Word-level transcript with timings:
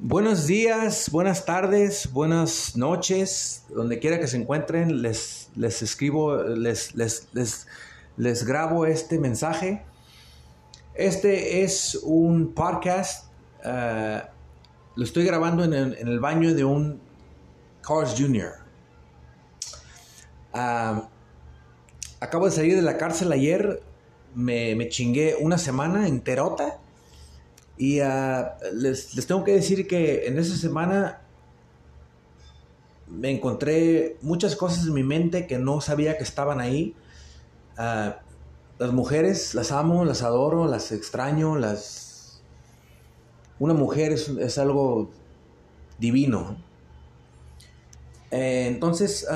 Buenos 0.00 0.46
días, 0.46 1.10
buenas 1.10 1.44
tardes, 1.44 2.12
buenas 2.12 2.76
noches, 2.76 3.64
donde 3.68 3.98
quiera 3.98 4.20
que 4.20 4.28
se 4.28 4.36
encuentren, 4.36 5.02
les, 5.02 5.50
les 5.56 5.82
escribo, 5.82 6.36
les, 6.36 6.94
les, 6.94 7.66
les, 8.16 8.46
grabo 8.46 8.86
este 8.86 9.18
mensaje. 9.18 9.82
Este 10.94 11.64
es 11.64 11.98
un 12.04 12.54
podcast, 12.54 13.26
uh, 13.64 14.20
lo 14.94 15.04
estoy 15.04 15.24
grabando 15.24 15.64
en 15.64 15.74
el, 15.74 16.20
baño 16.20 16.54
de 16.54 16.62
un 16.62 17.00
Cars 17.82 18.14
Jr. 18.16 18.52
Uh, 20.54 21.08
acabo 22.20 22.44
de 22.44 22.52
salir 22.52 22.76
de 22.76 22.82
la 22.82 22.96
cárcel 22.96 23.32
ayer, 23.32 23.82
me, 24.32 24.76
me 24.76 24.88
chingué 24.88 25.34
una 25.40 25.58
semana 25.58 26.06
enterota 26.06 26.78
y 27.78 28.00
ah, 28.00 28.58
les, 28.74 29.14
tengo 29.26 29.44
que 29.44 29.52
decir 29.52 29.86
que 29.86 30.26
en 30.26 30.36
esa 30.38 30.56
semana 30.56 31.20
me 33.06 33.30
encontré 33.30 34.16
muchas 34.20 34.56
cosas 34.56 34.86
en 34.86 34.94
mi 34.94 35.04
mente 35.04 35.46
que 35.46 35.58
no 35.58 35.80
sabía 35.80 36.18
que 36.18 36.24
estaban 36.24 36.60
ahí. 36.60 36.96
Ah, 37.76 38.18
las 38.78 38.92
mujeres 38.92 39.54
las 39.54 39.70
amo, 39.70 40.04
las 40.04 40.22
adoro, 40.22 40.66
las 40.66 40.92
extraño, 40.92 41.56
las... 41.56 42.42
Una 43.60 43.74
mujer 43.74 44.12
es, 44.12 44.58
algo 44.58 45.10
divino. 45.98 46.56
Eh, 48.30 48.66
entonces, 48.68 49.26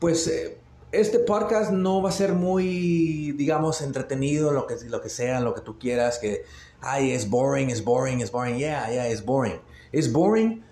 pues 0.00 0.26
eh, 0.26 0.58
este 1.00 1.18
podcast 1.18 1.72
no 1.72 2.02
va 2.02 2.08
a 2.08 2.12
ser 2.12 2.32
muy, 2.32 3.32
digamos, 3.32 3.82
entretenido, 3.82 4.52
lo 4.52 4.66
que, 4.66 4.76
lo 4.88 5.00
que 5.00 5.08
sea, 5.08 5.40
lo 5.40 5.54
que 5.54 5.60
tú 5.60 5.78
quieras, 5.78 6.18
que, 6.18 6.44
ay, 6.80 7.12
es 7.12 7.28
boring, 7.28 7.70
es 7.70 7.84
boring, 7.84 8.20
es 8.20 8.32
boring, 8.32 8.56
yeah, 8.56 8.90
yeah, 8.90 9.06
es 9.06 9.24
boring. 9.24 9.60
Es 9.92 10.12
boring, 10.12 10.64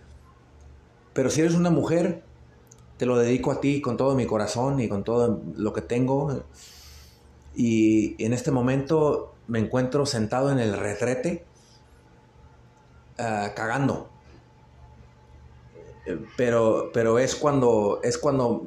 pero 1.12 1.30
si 1.30 1.42
eres 1.42 1.55
una 1.55 1.70
mujer, 1.70 2.25
te 2.97 3.06
lo 3.06 3.19
dedico 3.19 3.52
a 3.52 3.61
ti 3.61 3.80
con 3.80 3.97
todo 3.97 4.14
mi 4.14 4.27
corazón 4.27 4.80
y 4.80 4.89
con 4.89 5.05
todo 5.05 5.42
lo 5.56 5.72
que 5.72 5.83
tengo. 5.83 6.45
Y 7.55 8.22
en 8.25 8.33
este 8.33 8.50
momento 8.50 9.34
me 9.47 9.58
encuentro 9.58 10.06
sentado 10.06 10.50
en 10.50 10.58
el 10.58 10.77
retrete, 10.77 11.45
ah, 13.19 13.52
cagando. 13.55 14.08
Pero, 16.36 16.91
pero 16.92 17.19
es 17.19 17.34
cuando, 17.34 18.00
es 18.02 18.19
cuando 18.19 18.67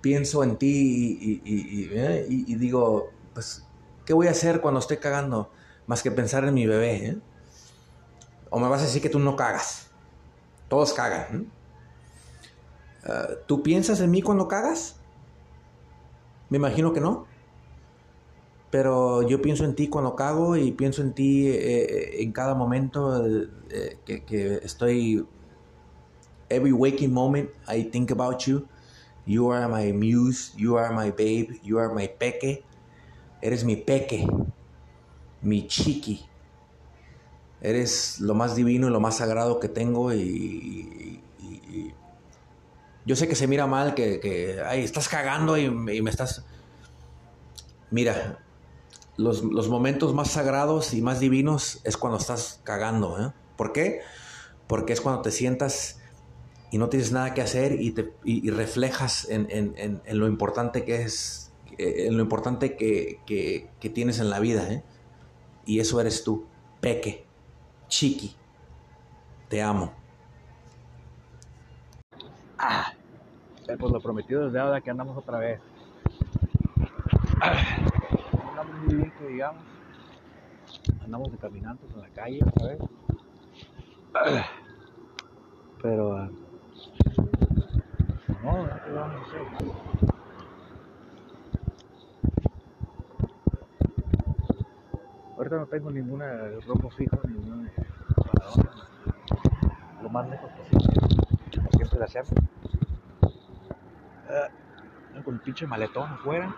pienso 0.00 0.42
en 0.44 0.56
ti 0.56 1.42
¿eh? 1.44 2.26
y, 2.28 2.54
digo, 2.56 3.10
pues, 3.34 3.64
¿qué 4.04 4.12
voy 4.12 4.28
a 4.28 4.30
hacer 4.30 4.60
cuando 4.60 4.80
esté 4.80 4.98
cagando? 4.98 5.50
Más 5.86 6.02
que 6.02 6.10
pensar 6.10 6.44
en 6.44 6.54
mi 6.54 6.66
bebé. 6.66 7.06
¿eh? 7.06 7.18
O 8.50 8.58
me 8.58 8.68
vas 8.68 8.82
a 8.82 8.84
decir 8.84 9.02
que 9.02 9.08
tú 9.08 9.18
no 9.18 9.36
cagas. 9.36 9.88
Todos 10.68 10.92
cagan. 10.92 11.36
¿eh? 11.36 11.46
Ah, 13.04 13.28
¿Tú 13.46 13.62
piensas 13.62 14.00
en 14.00 14.10
mí 14.10 14.22
cuando 14.22 14.48
cagas? 14.48 14.96
Me 16.50 16.58
imagino 16.58 16.92
que 16.92 17.00
no. 17.00 17.26
Pero 18.70 19.22
yo 19.22 19.40
pienso 19.40 19.64
en 19.64 19.74
ti 19.74 19.88
cuando 19.88 20.14
cago 20.14 20.56
y 20.56 20.72
pienso 20.72 21.00
en 21.00 21.14
ti 21.14 21.50
en 21.50 22.32
cada 22.32 22.54
momento 22.54 23.24
que 24.04 24.60
estoy. 24.62 25.26
Every 26.50 26.72
waking 26.72 27.12
moment, 27.12 27.50
I 27.66 27.84
think 27.84 28.10
about 28.10 28.40
you. 28.40 28.66
You 29.28 29.52
are 29.52 29.68
my 29.68 29.92
muse, 29.92 30.54
you 30.56 30.78
are 30.78 30.90
my 30.90 31.10
babe, 31.10 31.60
you 31.62 31.78
are 31.78 31.92
my 31.92 32.08
peque. 32.08 32.64
Eres 33.42 33.62
mi 33.62 33.76
peque, 33.76 34.26
mi 35.42 35.66
chiqui. 35.68 36.26
Eres 37.60 38.20
lo 38.20 38.34
más 38.34 38.56
divino 38.56 38.88
y 38.88 38.90
lo 38.90 39.00
más 39.00 39.18
sagrado 39.18 39.60
que 39.60 39.68
tengo 39.68 40.14
y, 40.14 41.20
yo 43.04 43.16
sé 43.16 43.28
que 43.28 43.34
se 43.34 43.46
mira 43.46 43.66
mal, 43.66 43.94
que, 43.94 44.18
que 44.18 44.62
ay, 44.66 44.82
estás 44.82 45.10
cagando 45.10 45.58
y, 45.58 45.68
me 45.70 46.08
estás... 46.08 46.46
Mira, 47.90 48.38
los, 49.18 49.42
momentos 49.68 50.14
más 50.14 50.30
sagrados 50.30 50.94
y 50.94 51.02
más 51.02 51.20
divinos 51.20 51.80
es 51.84 51.98
cuando 51.98 52.18
estás 52.18 52.60
cagando. 52.64 53.22
¿eh? 53.22 53.32
¿Por 53.56 53.72
qué? 53.72 54.00
Porque 54.66 54.94
es 54.94 55.02
cuando 55.02 55.20
te 55.20 55.32
sientas 55.32 56.00
y 56.70 56.78
no 56.78 56.88
tienes 56.88 57.12
nada 57.12 57.34
que 57.34 57.40
hacer 57.40 57.80
y, 57.80 57.92
te, 57.92 58.12
y, 58.24 58.50
reflejas 58.50 59.28
en, 59.30 59.46
en, 59.50 60.02
en, 60.04 60.18
lo 60.18 60.26
importante 60.26 60.84
que 60.84 61.02
es, 61.02 61.52
en 61.78 62.16
lo 62.16 62.22
importante 62.22 62.76
que, 62.76 63.20
que, 63.26 63.70
que 63.80 63.88
tienes 63.88 64.20
en 64.20 64.28
la 64.28 64.38
vida. 64.38 64.70
¿eh? 64.70 64.82
Y 65.64 65.80
eso 65.80 66.00
eres 66.00 66.24
tú, 66.24 66.46
Peque, 66.80 67.24
Chiqui. 67.88 68.34
Te 69.48 69.62
amo. 69.62 69.94
Ah, 72.58 72.92
pues 73.64 73.92
lo 73.92 74.00
prometido 74.00 74.44
desde 74.44 74.58
ahora 74.58 74.80
que 74.80 74.90
andamos 74.90 75.16
otra 75.16 75.38
vez. 75.38 75.60
andamos 77.40 78.78
muy 78.84 78.94
bien 78.94 79.12
que 79.18 79.26
digamos. 79.28 79.62
Andamos 81.02 81.32
de 81.32 81.38
caminantes 81.38 81.90
en 81.94 82.00
la 82.00 82.08
calle, 82.08 82.40
¿sabes? 82.58 82.78
Pero 85.80 86.16
ah, 86.16 86.28
no, 88.52 88.68
¿qué 88.84 88.92
vamos 88.92 89.16
a 89.16 89.26
hacer? 89.26 89.42
Ahorita 95.36 95.56
no 95.56 95.66
tengo 95.66 95.90
ninguna 95.90 96.50
rumbo 96.66 96.90
fijo, 96.90 97.16
ningún 97.28 97.70
Lo 100.02 100.08
más 100.08 100.28
lejos 100.28 100.50
posible, 100.50 100.84
como 101.56 101.70
siempre 101.70 102.04
hacemos. 102.04 102.32
Uh, 104.28 105.22
con 105.22 105.34
un 105.34 105.40
pinche 105.40 105.66
maletón 105.66 106.10
afuera. 106.10 106.54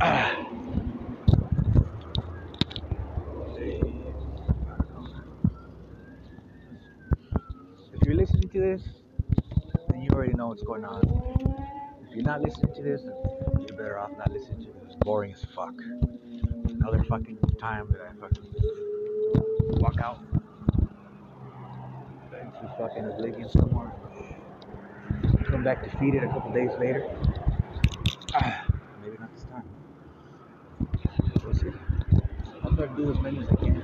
Ah. 0.00 0.32
If 7.92 8.06
you 8.06 8.14
listen 8.14 9.05
this, 10.06 10.14
already 10.14 10.34
know 10.34 10.48
what's 10.48 10.62
going 10.62 10.84
on. 10.84 11.02
If 12.08 12.14
you're 12.14 12.24
not 12.24 12.42
listening 12.42 12.74
to 12.74 12.82
this, 12.82 13.02
you're 13.04 13.76
better 13.76 13.98
off 13.98 14.10
not 14.16 14.32
listening 14.32 14.60
to 14.60 14.72
this. 14.84 14.94
Boring 15.00 15.32
as 15.32 15.44
fuck. 15.54 15.74
Another 16.68 17.02
fucking 17.04 17.38
time 17.58 17.88
that 17.90 18.00
I 18.00 18.12
fucking 18.20 18.44
walk 19.80 19.98
out 20.00 20.20
into 22.32 22.74
fucking 22.78 23.04
oblivion 23.04 23.48
somewhere. 23.48 23.92
Come 25.46 25.64
back 25.64 25.82
defeated 25.84 26.22
a 26.24 26.28
couple 26.28 26.52
days 26.52 26.70
later. 26.78 27.08
Maybe 29.02 29.16
not 29.18 29.34
this 29.34 29.44
time. 29.44 29.64
We'll 31.44 31.54
see. 31.54 31.72
Try 32.76 32.86
to 32.86 32.96
do 32.96 33.10
as 33.10 33.18
many 33.20 33.38
as 33.38 33.48
I 33.48 33.54
can. 33.56 33.82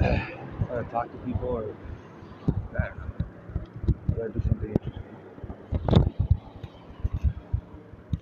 To 0.00 0.84
talk 0.90 1.10
to 1.10 1.18
people 1.24 1.48
or 1.48 1.74
I 2.78 2.88
don't 2.88 2.96
know 2.96 3.17
reducing 4.18 4.58
the. 4.58 5.17